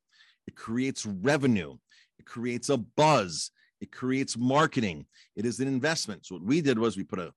it 0.47 0.55
creates 0.55 1.07
revenue, 1.07 1.77
it 2.19 2.27
creates 2.27 2.69
a 2.69 2.77
buzz, 2.77 3.51
it 3.81 3.93
creates 3.93 4.37
marketing. 4.37 5.07
It 5.37 5.47
is 5.47 5.61
an 5.61 5.69
investment. 5.69 6.27
So 6.27 6.35
what 6.35 6.45
we 6.45 6.61
did 6.61 6.79
was 6.79 6.97
we 6.97 7.05
put 7.05 7.21
a 7.21 7.33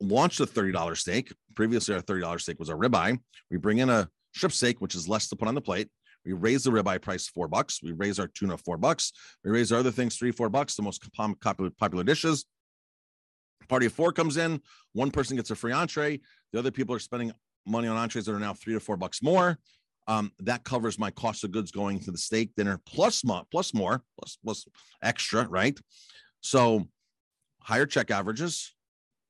launched 0.00 0.40
a 0.40 0.46
$30 0.46 0.96
steak. 0.96 1.32
Previously, 1.54 1.94
our 1.94 2.00
$30 2.00 2.40
steak 2.40 2.58
was 2.58 2.68
a 2.68 2.74
ribeye. 2.74 3.18
We 3.50 3.56
bring 3.56 3.78
in 3.78 3.88
a 3.88 4.08
strip 4.34 4.52
steak, 4.52 4.80
which 4.80 4.94
is 4.94 5.08
less 5.08 5.28
to 5.28 5.36
put 5.36 5.48
on 5.48 5.54
the 5.54 5.60
plate. 5.60 5.88
We 6.24 6.32
raise 6.32 6.64
the 6.64 6.70
ribeye 6.70 7.00
price 7.02 7.26
four 7.28 7.48
bucks. 7.48 7.82
We 7.82 7.92
raise 7.92 8.18
our 8.18 8.28
tuna 8.28 8.56
four 8.56 8.76
bucks. 8.76 9.12
We 9.44 9.50
raise 9.50 9.72
our 9.72 9.80
other 9.80 9.90
things 9.90 10.16
three, 10.16 10.30
four 10.30 10.48
bucks. 10.48 10.76
The 10.76 10.82
most 10.82 11.02
popular 11.12 12.04
dishes. 12.04 12.44
Party 13.68 13.86
of 13.86 13.92
four 13.92 14.12
comes 14.12 14.36
in. 14.36 14.60
One 14.92 15.10
person 15.10 15.36
gets 15.36 15.50
a 15.50 15.56
free 15.56 15.72
entree. 15.72 16.20
The 16.52 16.58
other 16.58 16.70
people 16.70 16.94
are 16.94 17.00
spending 17.00 17.32
money 17.66 17.88
on 17.88 17.96
entrees 17.96 18.26
that 18.26 18.34
are 18.34 18.40
now 18.40 18.54
three 18.54 18.74
to 18.74 18.80
four 18.80 18.96
bucks 18.96 19.22
more. 19.22 19.58
Um, 20.08 20.32
that 20.40 20.64
covers 20.64 20.98
my 20.98 21.10
cost 21.12 21.44
of 21.44 21.52
goods 21.52 21.70
going 21.70 22.00
to 22.00 22.10
the 22.10 22.18
steak 22.18 22.50
dinner 22.56 22.80
plus 22.86 23.24
more, 23.24 23.44
plus 23.52 23.72
more, 23.72 24.02
plus 24.18 24.36
plus 24.44 24.66
extra, 25.02 25.46
right? 25.48 25.78
So 26.40 26.88
higher 27.60 27.86
check 27.86 28.10
averages. 28.10 28.74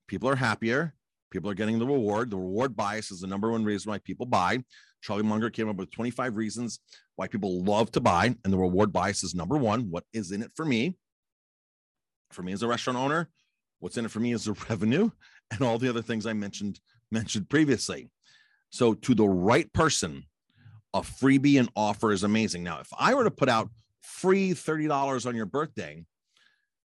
People 0.08 0.30
are 0.30 0.36
happier. 0.36 0.94
People 1.30 1.50
are 1.50 1.54
getting 1.54 1.78
the 1.78 1.86
reward. 1.86 2.30
The 2.30 2.36
reward 2.36 2.74
bias 2.74 3.10
is 3.10 3.20
the 3.20 3.26
number 3.26 3.50
one 3.50 3.64
reason 3.64 3.90
why 3.90 3.98
people 3.98 4.26
buy. 4.26 4.58
Charlie 5.02 5.24
Munger 5.24 5.50
came 5.50 5.68
up 5.68 5.76
with 5.76 5.90
25 5.90 6.36
reasons 6.36 6.80
why 7.16 7.26
people 7.28 7.62
love 7.62 7.90
to 7.92 8.00
buy, 8.00 8.34
and 8.44 8.52
the 8.52 8.56
reward 8.56 8.92
bias 8.92 9.22
is 9.22 9.34
number 9.34 9.58
one. 9.58 9.90
What 9.90 10.04
is 10.12 10.32
in 10.32 10.42
it 10.42 10.52
for 10.54 10.64
me? 10.64 10.96
For 12.30 12.42
me 12.42 12.52
as 12.52 12.62
a 12.62 12.68
restaurant 12.68 12.98
owner, 12.98 13.28
what's 13.80 13.98
in 13.98 14.06
it 14.06 14.10
for 14.10 14.20
me 14.20 14.32
is 14.32 14.44
the 14.44 14.52
revenue 14.70 15.10
and 15.50 15.60
all 15.60 15.78
the 15.78 15.88
other 15.88 16.02
things 16.02 16.24
I 16.24 16.32
mentioned 16.32 16.80
mentioned 17.10 17.50
previously. 17.50 18.08
So 18.70 18.94
to 18.94 19.14
the 19.14 19.28
right 19.28 19.70
person, 19.74 20.24
a 20.94 21.00
freebie 21.00 21.58
and 21.58 21.68
offer 21.76 22.10
is 22.10 22.22
amazing. 22.22 22.62
Now, 22.62 22.80
if 22.80 22.88
I 22.98 23.12
were 23.12 23.24
to 23.24 23.30
put 23.30 23.50
out 23.50 23.68
free 24.00 24.52
$30 24.52 25.26
on 25.26 25.36
your 25.36 25.46
birthday, 25.46 26.04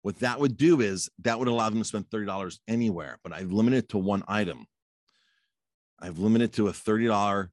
what 0.02 0.20
that 0.20 0.38
would 0.38 0.56
do 0.56 0.80
is 0.80 1.08
that 1.22 1.38
would 1.38 1.48
allow 1.48 1.68
them 1.70 1.78
to 1.78 1.84
spend 1.84 2.08
$30 2.10 2.58
anywhere, 2.68 3.18
but 3.24 3.32
I've 3.32 3.50
limited 3.50 3.88
to 3.88 3.98
one 3.98 4.22
item. 4.28 4.66
I've 5.98 6.18
limited 6.18 6.52
to 6.54 6.68
a 6.68 6.72
$30 6.72 7.48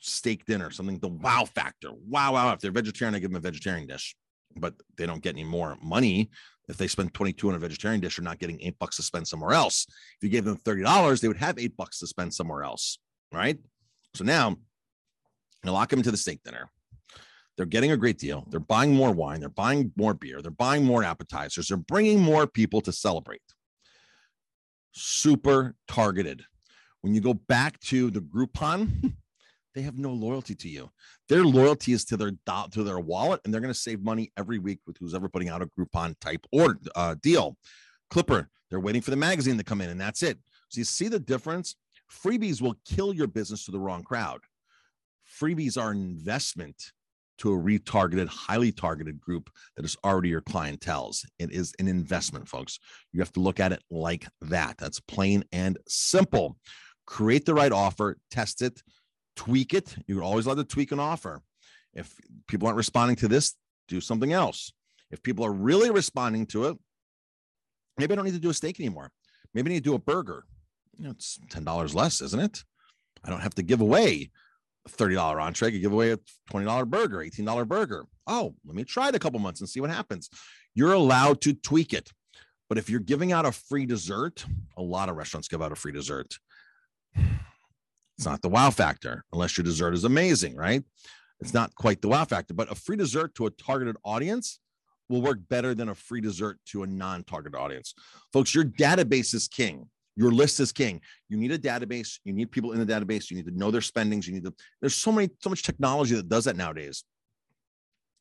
steak 0.00 0.44
dinner, 0.44 0.70
something 0.70 0.98
the 0.98 1.08
wow 1.08 1.44
factor. 1.44 1.90
Wow, 1.92 2.34
wow. 2.34 2.52
If 2.52 2.60
they're 2.60 2.70
vegetarian, 2.70 3.14
I 3.14 3.18
give 3.18 3.30
them 3.30 3.36
a 3.36 3.40
vegetarian 3.40 3.86
dish, 3.86 4.16
but 4.56 4.74
they 4.96 5.06
don't 5.06 5.22
get 5.22 5.34
any 5.34 5.44
more 5.44 5.76
money. 5.82 6.30
If 6.68 6.76
they 6.76 6.86
spend 6.86 7.14
22 7.14 7.48
on 7.48 7.54
a 7.54 7.58
vegetarian 7.58 8.00
dish, 8.00 8.16
they're 8.16 8.24
not 8.24 8.38
getting 8.38 8.60
eight 8.60 8.78
bucks 8.78 8.96
to 8.96 9.02
spend 9.02 9.26
somewhere 9.26 9.52
else. 9.52 9.86
If 9.88 10.22
you 10.22 10.28
gave 10.28 10.44
them 10.44 10.58
$30, 10.58 11.20
they 11.20 11.28
would 11.28 11.38
have 11.38 11.58
eight 11.58 11.76
bucks 11.76 11.98
to 12.00 12.06
spend 12.06 12.34
somewhere 12.34 12.62
else. 12.62 12.98
Right. 13.32 13.58
So 14.14 14.24
now 14.24 14.56
you 15.64 15.70
lock 15.70 15.88
them 15.88 16.00
into 16.00 16.10
the 16.10 16.16
steak 16.16 16.42
dinner. 16.44 16.70
They're 17.56 17.66
getting 17.66 17.90
a 17.90 17.96
great 17.96 18.18
deal. 18.18 18.46
They're 18.50 18.60
buying 18.60 18.94
more 18.94 19.10
wine. 19.10 19.40
They're 19.40 19.48
buying 19.48 19.92
more 19.96 20.14
beer. 20.14 20.40
They're 20.40 20.50
buying 20.50 20.84
more 20.84 21.02
appetizers. 21.02 21.68
They're 21.68 21.76
bringing 21.76 22.20
more 22.20 22.46
people 22.46 22.80
to 22.82 22.92
celebrate. 22.92 23.42
Super 24.92 25.74
targeted. 25.88 26.44
When 27.00 27.14
you 27.14 27.20
go 27.20 27.34
back 27.34 27.80
to 27.80 28.10
the 28.10 28.20
Groupon, 28.20 29.14
they 29.78 29.84
have 29.84 29.96
no 29.96 30.12
loyalty 30.12 30.56
to 30.56 30.68
you. 30.68 30.90
Their 31.28 31.44
loyalty 31.44 31.92
is 31.92 32.04
to 32.06 32.16
their 32.16 32.32
dot 32.44 32.72
to 32.72 32.82
their 32.82 32.98
wallet, 32.98 33.40
and 33.44 33.54
they're 33.54 33.60
going 33.60 33.72
to 33.72 33.78
save 33.78 34.02
money 34.02 34.32
every 34.36 34.58
week 34.58 34.80
with 34.88 34.96
who's 34.98 35.14
ever 35.14 35.28
putting 35.28 35.48
out 35.48 35.62
a 35.62 35.66
Groupon 35.66 36.18
type 36.18 36.44
or 36.50 36.80
uh, 36.96 37.14
deal. 37.22 37.56
Clipper, 38.10 38.48
they're 38.68 38.80
waiting 38.80 39.02
for 39.02 39.12
the 39.12 39.16
magazine 39.16 39.56
to 39.56 39.62
come 39.62 39.80
in, 39.80 39.88
and 39.88 40.00
that's 40.00 40.24
it. 40.24 40.36
So 40.68 40.78
you 40.78 40.84
see 40.84 41.06
the 41.06 41.20
difference. 41.20 41.76
Freebies 42.10 42.60
will 42.60 42.74
kill 42.84 43.14
your 43.14 43.28
business 43.28 43.66
to 43.66 43.70
the 43.70 43.78
wrong 43.78 44.02
crowd. 44.02 44.40
Freebies 45.40 45.80
are 45.80 45.92
an 45.92 45.98
investment 45.98 46.90
to 47.38 47.52
a 47.52 47.56
retargeted, 47.56 48.26
highly 48.26 48.72
targeted 48.72 49.20
group 49.20 49.48
that 49.76 49.84
is 49.84 49.96
already 50.04 50.30
your 50.30 50.40
clientele's. 50.40 51.24
It 51.38 51.52
is 51.52 51.72
an 51.78 51.86
investment, 51.86 52.48
folks. 52.48 52.80
You 53.12 53.20
have 53.20 53.32
to 53.34 53.40
look 53.40 53.60
at 53.60 53.70
it 53.70 53.84
like 53.92 54.26
that. 54.40 54.76
That's 54.76 54.98
plain 54.98 55.44
and 55.52 55.78
simple. 55.86 56.56
Create 57.06 57.46
the 57.46 57.54
right 57.54 57.70
offer, 57.70 58.18
test 58.30 58.60
it, 58.60 58.82
tweak 59.38 59.72
it. 59.72 59.94
You're 60.08 60.24
always 60.24 60.46
allowed 60.46 60.56
to 60.56 60.64
tweak 60.64 60.90
an 60.90 60.98
offer. 60.98 61.40
If 61.94 62.12
people 62.48 62.66
aren't 62.66 62.76
responding 62.76 63.14
to 63.16 63.28
this, 63.28 63.54
do 63.86 64.00
something 64.00 64.32
else. 64.32 64.72
If 65.12 65.22
people 65.22 65.46
are 65.46 65.52
really 65.52 65.90
responding 65.90 66.44
to 66.46 66.64
it, 66.64 66.76
maybe 67.96 68.12
I 68.12 68.16
don't 68.16 68.24
need 68.24 68.34
to 68.34 68.40
do 68.40 68.50
a 68.50 68.54
steak 68.54 68.80
anymore. 68.80 69.12
Maybe 69.54 69.70
I 69.70 69.74
need 69.74 69.84
to 69.84 69.90
do 69.90 69.94
a 69.94 70.00
burger. 70.00 70.44
You 70.96 71.04
know, 71.04 71.10
it's 71.12 71.38
$10 71.50 71.94
less, 71.94 72.20
isn't 72.20 72.40
it? 72.40 72.64
I 73.22 73.30
don't 73.30 73.40
have 73.40 73.54
to 73.54 73.62
give 73.62 73.80
away 73.80 74.30
a 74.84 74.90
$30 74.90 75.40
entree. 75.40 75.68
I 75.68 75.70
could 75.70 75.82
give 75.82 75.92
away 75.92 76.10
a 76.10 76.18
$20 76.50 76.88
burger, 76.88 77.18
$18 77.18 77.68
burger. 77.68 78.06
Oh, 78.26 78.56
let 78.66 78.74
me 78.74 78.82
try 78.82 79.08
it 79.08 79.14
a 79.14 79.20
couple 79.20 79.38
months 79.38 79.60
and 79.60 79.68
see 79.68 79.80
what 79.80 79.90
happens. 79.90 80.28
You're 80.74 80.94
allowed 80.94 81.40
to 81.42 81.54
tweak 81.54 81.92
it. 81.92 82.10
But 82.68 82.76
if 82.78 82.90
you're 82.90 83.00
giving 83.00 83.32
out 83.32 83.46
a 83.46 83.52
free 83.52 83.86
dessert, 83.86 84.44
a 84.76 84.82
lot 84.82 85.08
of 85.08 85.16
restaurants 85.16 85.46
give 85.46 85.62
out 85.62 85.72
a 85.72 85.76
free 85.76 85.92
dessert. 85.92 86.34
It's 88.18 88.26
not 88.26 88.42
the 88.42 88.48
wow 88.48 88.70
factor 88.70 89.24
unless 89.32 89.56
your 89.56 89.64
dessert 89.64 89.94
is 89.94 90.02
amazing, 90.02 90.56
right? 90.56 90.82
It's 91.40 91.54
not 91.54 91.72
quite 91.76 92.02
the 92.02 92.08
wow 92.08 92.24
factor, 92.24 92.52
but 92.52 92.70
a 92.70 92.74
free 92.74 92.96
dessert 92.96 93.36
to 93.36 93.46
a 93.46 93.50
targeted 93.50 93.96
audience 94.04 94.58
will 95.08 95.22
work 95.22 95.38
better 95.48 95.72
than 95.72 95.88
a 95.88 95.94
free 95.94 96.20
dessert 96.20 96.58
to 96.66 96.82
a 96.82 96.86
non 96.86 97.22
targeted 97.22 97.56
audience. 97.56 97.94
Folks, 98.32 98.54
your 98.54 98.64
database 98.64 99.34
is 99.34 99.46
king. 99.46 99.88
Your 100.16 100.32
list 100.32 100.58
is 100.58 100.72
king. 100.72 101.00
You 101.28 101.36
need 101.36 101.52
a 101.52 101.58
database. 101.58 102.18
You 102.24 102.32
need 102.32 102.50
people 102.50 102.72
in 102.72 102.84
the 102.84 102.92
database. 102.92 103.30
You 103.30 103.36
need 103.36 103.46
to 103.46 103.56
know 103.56 103.70
their 103.70 103.80
spendings. 103.80 104.26
You 104.26 104.34
need 104.34 104.44
to, 104.44 104.54
there's 104.80 104.96
so 104.96 105.12
many, 105.12 105.30
so 105.40 105.50
much 105.50 105.62
technology 105.62 106.16
that 106.16 106.28
does 106.28 106.46
that 106.46 106.56
nowadays. 106.56 107.04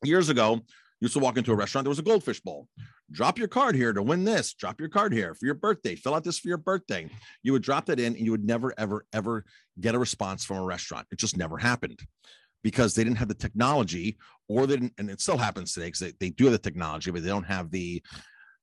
Years 0.03 0.29
ago, 0.29 0.61
used 1.01 1.13
to 1.13 1.19
walk 1.19 1.37
into 1.37 1.51
a 1.51 1.55
restaurant, 1.55 1.85
there 1.85 1.89
was 1.89 1.99
a 1.99 2.03
goldfish 2.03 2.39
bowl. 2.39 2.67
Drop 3.11 3.37
your 3.37 3.47
card 3.47 3.75
here 3.75 3.93
to 3.93 4.01
win 4.01 4.23
this. 4.23 4.53
Drop 4.53 4.79
your 4.79 4.89
card 4.89 5.13
here 5.13 5.33
for 5.33 5.45
your 5.45 5.55
birthday. 5.55 5.95
Fill 5.95 6.15
out 6.15 6.23
this 6.23 6.39
for 6.39 6.47
your 6.47 6.57
birthday. 6.57 7.09
You 7.43 7.53
would 7.53 7.61
drop 7.61 7.85
that 7.85 7.99
in 7.99 8.15
and 8.15 8.25
you 8.25 8.31
would 8.31 8.43
never, 8.43 8.73
ever, 8.77 9.05
ever 9.13 9.45
get 9.79 9.95
a 9.95 9.99
response 9.99 10.43
from 10.43 10.57
a 10.57 10.63
restaurant. 10.63 11.07
It 11.11 11.19
just 11.19 11.37
never 11.37 11.57
happened 11.57 11.99
because 12.63 12.95
they 12.95 13.03
didn't 13.03 13.17
have 13.17 13.27
the 13.27 13.35
technology 13.35 14.17
or 14.49 14.65
they 14.65 14.75
didn't, 14.75 14.93
and 14.97 15.09
it 15.09 15.21
still 15.21 15.37
happens 15.37 15.73
today 15.73 15.87
because 15.87 15.99
they, 15.99 16.13
they 16.19 16.29
do 16.31 16.45
have 16.45 16.53
the 16.53 16.59
technology, 16.59 17.11
but 17.11 17.23
they 17.23 17.29
don't 17.29 17.43
have 17.43 17.71
the 17.71 18.01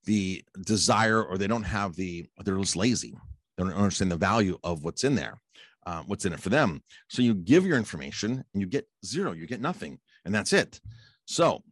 the 0.05 0.45
desire 0.67 1.23
or 1.23 1.39
they 1.39 1.47
don't 1.47 1.63
have 1.63 1.97
the 1.97 2.27
they're 2.45 2.59
just 2.59 2.77
lazy. 2.77 3.15
They 3.57 3.65
don't 3.65 3.73
understand 3.73 4.13
the 4.13 4.17
value 4.17 4.59
of 4.63 4.85
what's 4.85 5.05
in 5.05 5.15
there. 5.15 5.41
Um, 5.87 6.05
what's 6.07 6.25
in 6.25 6.33
it 6.33 6.41
for 6.41 6.49
them. 6.49 6.83
So 7.09 7.21
you 7.21 7.35
give 7.35 7.67
your 7.67 7.77
information 7.77 8.43
and 8.53 8.61
you 8.63 8.67
get 8.67 8.89
zero, 9.05 9.33
you 9.33 9.47
get 9.47 9.61
nothing, 9.61 9.99
and 10.25 10.35
that's 10.35 10.55
it. 10.55 10.81
So 11.27 11.63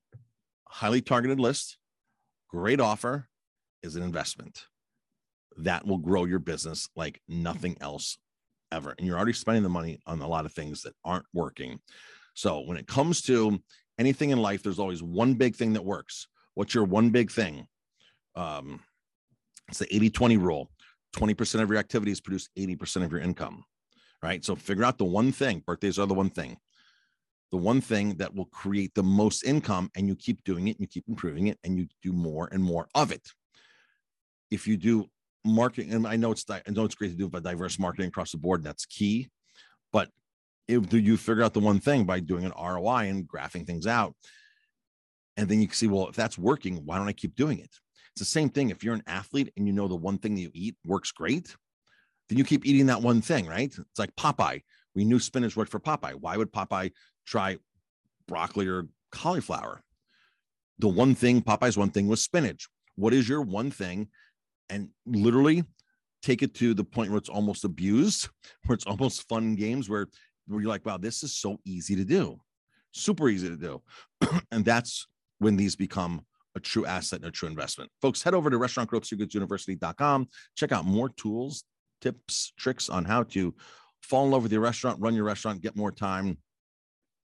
highly 0.73 1.03
targeted 1.03 1.39
list, 1.39 1.77
great 2.49 2.81
offer 2.81 3.29
is 3.83 3.95
an 3.95 4.03
investment 4.03 4.65
that 5.59 5.87
will 5.87 5.99
grow 5.99 6.25
your 6.25 6.39
business 6.39 6.89
like 6.97 7.21
nothing 7.29 7.77
else 7.81 8.17
ever. 8.73 8.95
And 8.97 9.07
you're 9.07 9.17
already 9.17 9.35
spending 9.35 9.63
the 9.63 9.69
money 9.69 10.01
on 10.07 10.21
a 10.23 10.29
lot 10.29 10.47
of 10.47 10.53
things 10.53 10.83
that 10.83 10.95
aren't 11.05 11.27
working. 11.35 11.79
So 12.35 12.61
when 12.61 12.79
it 12.79 12.87
comes 12.87 13.21
to 13.23 13.61
anything 13.99 14.31
in 14.31 14.41
life, 14.41 14.63
there's 14.63 14.79
always 14.79 15.03
one 15.03 15.35
big 15.35 15.55
thing 15.55 15.75
that 15.75 15.85
works. 15.85 16.27
What's 16.55 16.75
your 16.75 16.85
one 16.85 17.11
big 17.11 17.31
thing? 17.31 17.67
Um, 18.35 18.81
it's 19.69 19.79
the 19.79 19.95
80 19.95 20.11
20 20.11 20.37
rule 20.39 20.71
20% 21.15 21.61
of 21.61 21.69
your 21.69 21.79
activities 21.79 22.23
produce 22.23 22.49
80% 22.59 23.05
of 23.05 23.13
your 23.13 23.21
income, 23.21 23.65
right? 24.23 24.43
So 24.43 24.57
figure 24.57 24.85
out 24.85 24.97
the 24.97 25.05
one 25.05 25.31
thing. 25.31 25.63
Birthdays 25.67 25.99
are 25.99 26.07
the 26.07 26.15
one 26.15 26.31
thing 26.31 26.57
the 27.53 27.59
one 27.59 27.83
thing 27.83 28.17
that 28.17 28.35
will 28.35 28.47
create 28.47 28.95
the 28.95 29.03
most 29.03 29.45
income 29.45 29.91
and 29.95 30.09
you 30.09 30.17
keep 30.17 30.43
doing 30.43 30.69
it 30.69 30.73
and 30.73 30.81
you 30.81 30.87
keep 30.87 31.05
improving 31.07 31.47
it 31.47 31.59
and 31.63 31.79
you 31.79 31.87
do 32.03 32.13
more 32.13 32.49
and 32.51 32.65
more 32.65 32.89
of 32.95 33.13
it. 33.13 33.29
If 34.51 34.67
you 34.67 34.77
do 34.77 35.09
marketing 35.45 35.93
and 35.93 36.07
i 36.07 36.15
know 36.15 36.31
it's 36.31 36.45
i 36.49 36.61
know 36.69 36.85
it's 36.85 36.95
great 36.95 37.11
to 37.11 37.17
do 37.17 37.29
but 37.29 37.43
diverse 37.43 37.77
marketing 37.79 38.09
across 38.09 38.33
the 38.33 38.39
board 38.39 38.63
that's 38.63 38.87
key. 38.87 39.29
But 39.93 40.09
if 40.69 40.93
you 40.93 41.17
figure 41.17 41.43
out 41.43 41.53
the 41.53 41.61
one 41.61 41.81
thing 41.81 42.05
by 42.05 42.21
doing 42.21 42.45
an 42.45 42.53
roi 42.57 43.09
and 43.09 43.29
graphing 43.29 43.67
things 43.67 43.87
out 43.87 44.15
and 45.37 45.49
then 45.49 45.61
you 45.61 45.67
can 45.67 45.75
see 45.75 45.89
well 45.89 46.09
if 46.09 46.17
that's 46.17 46.39
working 46.39 46.77
why 46.85 46.97
don't 46.97 47.09
i 47.09 47.13
keep 47.13 47.35
doing 47.35 47.59
it? 47.59 47.71
It's 48.15 48.21
the 48.21 48.27
same 48.27 48.51
thing. 48.51 48.69
If 48.71 48.85
you're 48.85 48.95
an 48.95 49.05
athlete 49.07 49.53
and 49.57 49.67
you 49.67 49.73
know 49.73 49.89
the 49.89 49.97
one 49.97 50.19
thing 50.19 50.35
that 50.35 50.43
you 50.43 50.51
eat 50.55 50.77
works 50.87 51.13
great 51.13 51.55
then 52.29 52.39
you 52.39 52.45
keep 52.45 52.65
eating 52.65 52.87
that 52.87 53.03
one 53.03 53.21
thing 53.21 53.47
right? 53.47 53.75
It's 53.77 53.99
like 53.99 54.15
popeye. 54.17 54.63
We 54.95 55.05
knew 55.05 55.19
spinach 55.19 55.57
worked 55.57 55.71
for 55.71 55.81
popeye. 55.81 56.15
Why 56.15 56.37
would 56.37 56.53
popeye 56.53 56.93
try 57.27 57.59
broccoli 58.27 58.69
or 58.69 58.89
cauliflower. 59.11 59.83
The 60.79 60.89
one 60.89 61.15
thing, 61.15 61.43
Popeye's 61.43 61.77
one 61.77 61.91
thing 61.91 62.09
was 62.09 62.23
spinach. 62.23 62.69
What 62.97 63.13
is 63.13 63.29
your 63.29 63.43
one 63.43 63.71
thing? 63.71 64.09
And 64.71 64.89
literally 65.07 65.65
take 66.23 66.43
it 66.43 66.55
to 66.55 66.73
the 66.73 66.85
point 66.85 67.11
where 67.11 67.19
it's 67.19 67.29
almost 67.29 67.65
abused, 67.65 68.29
where 68.67 68.75
it's 68.75 68.87
almost 68.87 69.29
fun 69.29 69.55
games 69.55 69.89
where, 69.89 70.07
where 70.47 70.61
you're 70.61 70.69
like, 70.69 70.87
wow, 70.87 70.97
this 70.97 71.23
is 71.23 71.37
so 71.37 71.59
easy 71.65 71.97
to 71.97 72.05
do, 72.05 72.41
super 72.93 73.29
easy 73.29 73.49
to 73.49 73.57
do. 73.57 73.83
and 74.51 74.65
that's 74.65 75.07
when 75.39 75.57
these 75.57 75.77
become 75.77 76.25
a 76.55 76.61
true 76.61 76.85
asset 76.87 77.21
and 77.21 77.29
a 77.29 77.31
true 77.31 77.49
investment. 77.49 77.91
Folks, 78.01 78.23
head 78.23 78.35
over 78.35 78.51
to 78.51 78.59
restaurantgrowthsecretsuniversity.com. 78.59 80.29
Check 80.55 80.73
out 80.73 80.85
more 80.85 81.09
tools, 81.11 81.65
tips, 82.01 82.53
tricks 82.59 82.89
on 82.89 83.05
how 83.05 83.23
to 83.25 83.55
fall 84.03 84.25
in 84.25 84.31
love 84.31 84.43
with 84.43 84.53
your 84.53 84.61
restaurant, 84.61 85.01
run 85.01 85.15
your 85.15 85.25
restaurant, 85.25 85.63
get 85.63 85.77
more 85.77 85.93
time, 85.93 86.37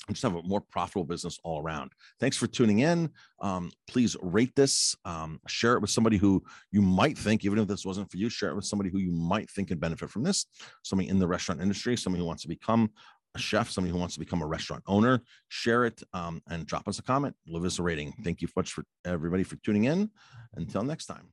and 0.09 0.17
just 0.17 0.23
have 0.23 0.35
a 0.35 0.43
more 0.43 0.61
profitable 0.61 1.05
business 1.05 1.39
all 1.45 1.63
around. 1.63 1.93
Thanks 2.19 2.37
for 2.37 2.47
tuning 2.47 2.81
in. 2.81 3.11
Um, 3.41 3.71
please 3.87 4.17
rate 4.23 4.55
this, 4.57 4.97
um, 5.05 5.41
share 5.47 5.75
it 5.75 5.81
with 5.81 5.91
somebody 5.91 6.17
who 6.17 6.43
you 6.73 6.83
might 6.83 7.17
think, 7.17 7.45
even 7.45 7.59
if 7.59 7.69
this 7.69 7.85
wasn't 7.85 8.11
for 8.11 8.17
you, 8.17 8.29
share 8.29 8.51
it 8.51 8.57
with 8.57 8.65
somebody 8.65 8.91
who 8.91 8.99
you 8.99 9.13
might 9.13 9.49
think 9.51 9.69
could 9.69 9.81
benefit 9.81 10.11
from 10.11 10.25
this. 10.25 10.47
Somebody 10.83 11.09
in 11.09 11.19
the 11.19 11.29
restaurant 11.29 11.61
industry, 11.61 11.97
somebody 11.97 12.23
who 12.23 12.27
wants 12.27 12.43
to 12.43 12.49
become 12.49 12.91
a 13.35 13.39
chef, 13.39 13.71
somebody 13.71 13.93
who 13.93 13.99
wants 13.99 14.15
to 14.15 14.21
become 14.21 14.43
a 14.43 14.47
restaurant 14.47 14.83
owner. 14.87 15.23
Share 15.49 15.85
it 15.85 16.03
um, 16.15 16.41
and 16.49 16.67
drop 16.67 16.89
us 16.89 16.99
a 16.99 17.03
comment. 17.03 17.37
Leave 17.47 17.65
us 17.65 17.79
a 17.79 17.83
rating. 17.83 18.15
Thank 18.25 18.41
you 18.41 18.49
much 18.57 18.73
for 18.73 18.85
everybody 19.05 19.43
for 19.43 19.57
tuning 19.57 19.85
in. 19.85 20.11
Until 20.55 20.83
next 20.83 21.07
time. 21.07 21.29